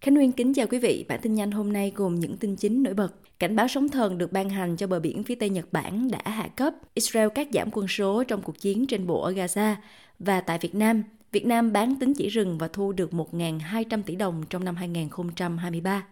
[0.00, 1.04] Khánh Nguyên kính chào quý vị.
[1.08, 3.14] Bản tin nhanh hôm nay gồm những tin chính nổi bật.
[3.38, 6.30] Cảnh báo sóng thần được ban hành cho bờ biển phía Tây Nhật Bản đã
[6.30, 6.74] hạ cấp.
[6.94, 9.74] Israel cắt giảm quân số trong cuộc chiến trên bộ ở Gaza.
[10.18, 11.02] Và tại Việt Nam,
[11.32, 16.06] Việt Nam bán tính chỉ rừng và thu được 1.200 tỷ đồng trong năm 2023.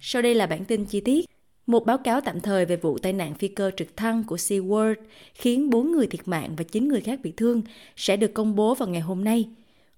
[0.00, 1.26] Sau đây là bản tin chi tiết.
[1.66, 4.94] Một báo cáo tạm thời về vụ tai nạn phi cơ trực thăng của SeaWorld
[5.34, 7.62] khiến 4 người thiệt mạng và 9 người khác bị thương
[7.96, 9.48] sẽ được công bố vào ngày hôm nay.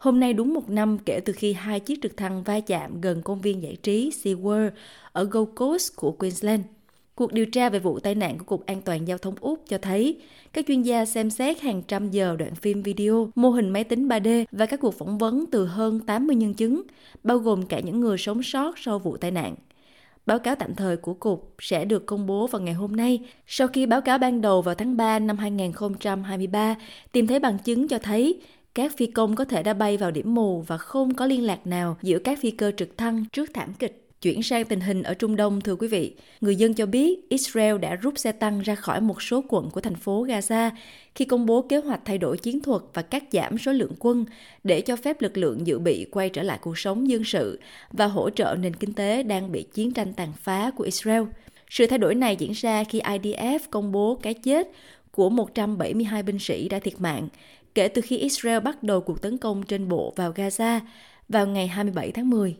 [0.02, 3.22] Hôm nay đúng một năm kể từ khi hai chiếc trực thăng va chạm gần
[3.22, 4.70] công viên giải trí SeaWorld
[5.12, 6.62] ở Gold Coast của Queensland.
[7.14, 9.78] Cuộc điều tra về vụ tai nạn của Cục An toàn Giao thông Úc cho
[9.78, 10.20] thấy
[10.52, 14.08] các chuyên gia xem xét hàng trăm giờ đoạn phim video, mô hình máy tính
[14.08, 16.82] 3D và các cuộc phỏng vấn từ hơn 80 nhân chứng,
[17.22, 19.54] bao gồm cả những người sống sót sau vụ tai nạn.
[20.26, 23.68] Báo cáo tạm thời của Cục sẽ được công bố vào ngày hôm nay, sau
[23.68, 26.76] khi báo cáo ban đầu vào tháng 3 năm 2023
[27.12, 28.40] tìm thấy bằng chứng cho thấy
[28.74, 31.66] các phi công có thể đã bay vào điểm mù và không có liên lạc
[31.66, 33.98] nào giữa các phi cơ trực thăng trước thảm kịch.
[34.22, 36.16] Chuyển sang tình hình ở Trung Đông, thưa quý vị.
[36.40, 39.80] Người dân cho biết Israel đã rút xe tăng ra khỏi một số quận của
[39.80, 40.70] thành phố Gaza
[41.14, 44.24] khi công bố kế hoạch thay đổi chiến thuật và cắt giảm số lượng quân
[44.64, 48.06] để cho phép lực lượng dự bị quay trở lại cuộc sống dân sự và
[48.06, 51.22] hỗ trợ nền kinh tế đang bị chiến tranh tàn phá của Israel.
[51.70, 54.68] Sự thay đổi này diễn ra khi IDF công bố cái chết
[55.12, 57.28] của 172 binh sĩ đã thiệt mạng
[57.74, 60.80] kể từ khi Israel bắt đầu cuộc tấn công trên bộ vào Gaza
[61.28, 62.56] vào ngày 27 tháng 10.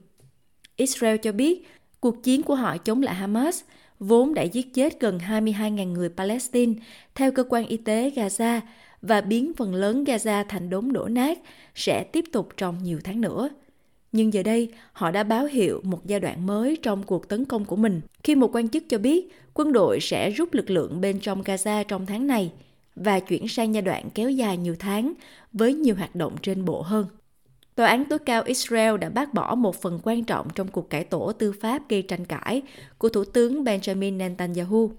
[0.76, 1.68] Israel cho biết
[2.00, 3.62] cuộc chiến của họ chống lại Hamas
[3.98, 6.74] vốn đã giết chết gần 22.000 người Palestine,
[7.14, 8.60] theo cơ quan y tế Gaza,
[9.02, 11.38] và biến phần lớn Gaza thành đống đổ nát
[11.74, 13.48] sẽ tiếp tục trong nhiều tháng nữa.
[14.12, 17.64] Nhưng giờ đây, họ đã báo hiệu một giai đoạn mới trong cuộc tấn công
[17.64, 21.20] của mình khi một quan chức cho biết quân đội sẽ rút lực lượng bên
[21.20, 22.52] trong Gaza trong tháng này
[22.96, 25.12] và chuyển sang giai đoạn kéo dài nhiều tháng
[25.52, 27.06] với nhiều hoạt động trên bộ hơn.
[27.74, 31.04] Tòa án tối cao Israel đã bác bỏ một phần quan trọng trong cuộc cải
[31.04, 32.62] tổ tư pháp gây tranh cãi
[32.98, 34.90] của Thủ tướng Benjamin Netanyahu.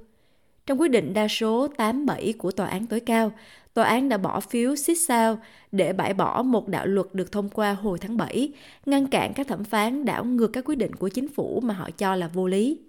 [0.65, 3.31] Trong quyết định đa số 87 của Tòa án tối cao,
[3.73, 5.37] tòa án đã bỏ phiếu xích sao
[5.71, 8.51] để bãi bỏ một đạo luật được thông qua hồi tháng 7,
[8.85, 11.89] ngăn cản các thẩm phán đảo ngược các quyết định của chính phủ mà họ
[11.97, 12.79] cho là vô lý.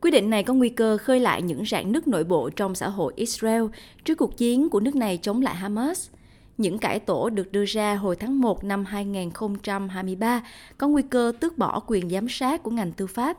[0.00, 2.88] Quyết định này có nguy cơ khơi lại những rạn nứt nội bộ trong xã
[2.88, 3.62] hội Israel
[4.04, 6.08] trước cuộc chiến của nước này chống lại Hamas–
[6.58, 10.42] những cải tổ được đưa ra hồi tháng 1 năm 2023
[10.78, 13.38] có nguy cơ tước bỏ quyền giám sát của ngành tư pháp.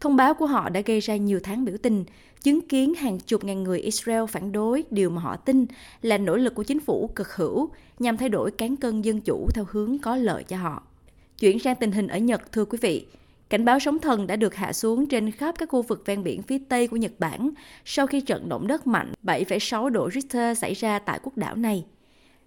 [0.00, 2.04] Thông báo của họ đã gây ra nhiều tháng biểu tình,
[2.42, 5.66] chứng kiến hàng chục ngàn người Israel phản đối điều mà họ tin
[6.02, 9.48] là nỗ lực của chính phủ cực hữu nhằm thay đổi cán cân dân chủ
[9.54, 10.82] theo hướng có lợi cho họ.
[11.38, 13.06] Chuyển sang tình hình ở Nhật, thưa quý vị.
[13.48, 16.42] Cảnh báo sóng thần đã được hạ xuống trên khắp các khu vực ven biển
[16.42, 17.50] phía Tây của Nhật Bản
[17.84, 21.84] sau khi trận động đất mạnh 7,6 độ Richter xảy ra tại quốc đảo này.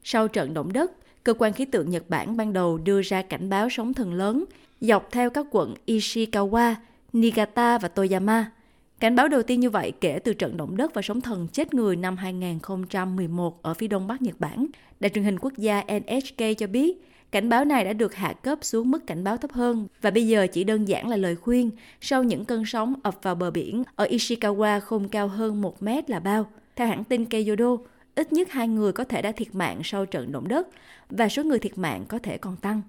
[0.03, 0.91] Sau trận động đất,
[1.23, 4.45] cơ quan khí tượng Nhật Bản ban đầu đưa ra cảnh báo sóng thần lớn
[4.81, 6.75] dọc theo các quận Ishikawa,
[7.13, 8.51] Niigata và Toyama.
[8.99, 11.73] Cảnh báo đầu tiên như vậy kể từ trận động đất và sóng thần chết
[11.73, 14.67] người năm 2011 ở phía đông bắc Nhật Bản.
[14.99, 18.59] Đài truyền hình quốc gia NHK cho biết, cảnh báo này đã được hạ cấp
[18.61, 21.71] xuống mức cảnh báo thấp hơn và bây giờ chỉ đơn giản là lời khuyên
[22.01, 26.09] sau những cơn sóng ập vào bờ biển ở Ishikawa không cao hơn 1 mét
[26.09, 26.45] là bao.
[26.75, 27.77] Theo hãng tin Kyodo,
[28.15, 30.67] ít nhất hai người có thể đã thiệt mạng sau trận động đất
[31.09, 32.81] và số người thiệt mạng có thể còn tăng.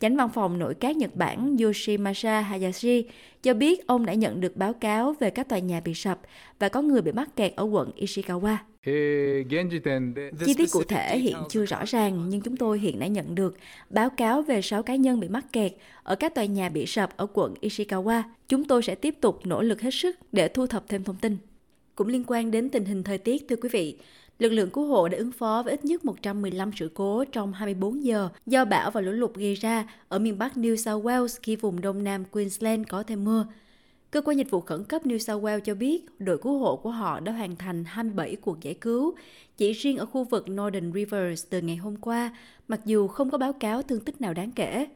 [0.00, 3.04] Chánh văn phòng nội các Nhật Bản Yoshimasa Hayashi
[3.42, 6.20] cho biết ông đã nhận được báo cáo về các tòa nhà bị sập
[6.58, 8.56] và có người bị mắc kẹt ở quận Ishikawa.
[10.44, 13.56] Chi tiết cụ thể hiện chưa rõ ràng, nhưng chúng tôi hiện đã nhận được
[13.90, 15.72] báo cáo về 6 cá nhân bị mắc kẹt
[16.02, 18.22] ở các tòa nhà bị sập ở quận Ishikawa.
[18.48, 21.36] Chúng tôi sẽ tiếp tục nỗ lực hết sức để thu thập thêm thông tin.
[21.94, 23.96] Cũng liên quan đến tình hình thời tiết, thưa quý vị,
[24.38, 28.04] Lực lượng cứu hộ đã ứng phó với ít nhất 115 sự cố trong 24
[28.04, 31.56] giờ do bão và lũ lụt gây ra ở miền Bắc New South Wales khi
[31.56, 33.46] vùng đông nam Queensland có thêm mưa.
[34.10, 36.90] Cơ quan dịch vụ khẩn cấp New South Wales cho biết đội cứu hộ của
[36.90, 39.14] họ đã hoàn thành 27 cuộc giải cứu
[39.56, 42.36] chỉ riêng ở khu vực Northern Rivers từ ngày hôm qua,
[42.68, 44.86] mặc dù không có báo cáo thương tích nào đáng kể.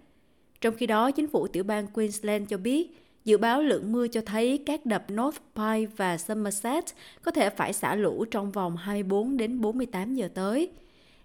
[0.60, 4.20] Trong khi đó, chính phủ tiểu bang Queensland cho biết Dự báo lượng mưa cho
[4.20, 6.84] thấy các đập North Pine và Somerset
[7.22, 10.70] có thể phải xả lũ trong vòng 24 đến 48 giờ tới.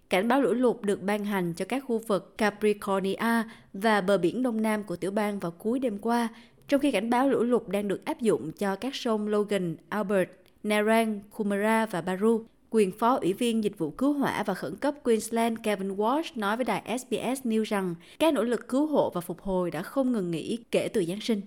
[0.09, 4.44] Cảnh báo lũ lụt được ban hành cho các khu vực Capricornia và bờ biển
[4.44, 6.27] đông nam của tiểu bang vào cuối đêm qua,
[6.67, 10.29] trong khi cảnh báo lũ lụt đang được áp dụng cho các sông Logan, Albert,
[10.63, 12.44] Narang, Kumara và Baru.
[12.69, 16.57] Quyền phó ủy viên dịch vụ cứu hỏa và khẩn cấp Queensland Kevin Walsh nói
[16.57, 20.11] với đài SBS News rằng các nỗ lực cứu hộ và phục hồi đã không
[20.11, 21.41] ngừng nghỉ kể từ Giáng sinh.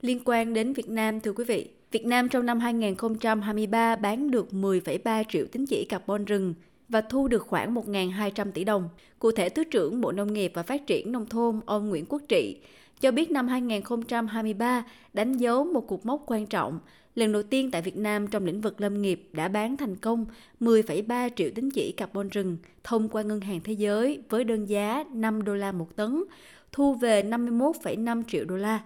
[0.00, 4.48] Liên quan đến Việt Nam thưa quý vị, Việt Nam trong năm 2023 bán được
[4.50, 6.54] 10,3 triệu tín chỉ carbon rừng,
[6.88, 8.88] và thu được khoảng 1.200 tỷ đồng.
[9.18, 12.22] Cụ thể, Thứ trưởng Bộ Nông nghiệp và Phát triển Nông thôn ông Nguyễn Quốc
[12.28, 12.60] Trị
[13.00, 16.80] cho biết năm 2023 đánh dấu một cột mốc quan trọng.
[17.14, 20.26] Lần đầu tiên tại Việt Nam trong lĩnh vực lâm nghiệp đã bán thành công
[20.60, 25.04] 10,3 triệu tín chỉ carbon rừng thông qua Ngân hàng Thế giới với đơn giá
[25.12, 26.24] 5 đô la một tấn,
[26.72, 28.80] thu về 51,5 triệu đô la.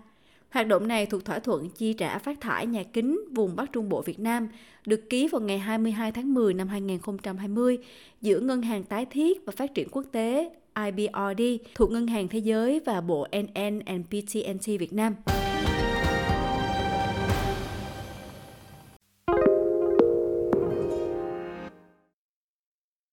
[0.53, 3.89] Hoạt động này thuộc thỏa thuận chi trả phát thải nhà kính vùng Bắc Trung
[3.89, 4.49] Bộ Việt Nam
[4.87, 7.79] được ký vào ngày 22 tháng 10 năm 2020
[8.21, 10.51] giữa Ngân hàng Tái thiết và Phát triển Quốc tế
[10.87, 11.43] IBRD
[11.75, 15.15] thuộc Ngân hàng Thế giới và Bộ NN&PTNT Việt Nam.